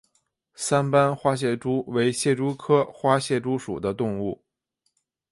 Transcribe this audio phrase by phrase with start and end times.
[0.55, 4.43] 三斑花蟹蛛为蟹蛛科花蟹蛛属的动物。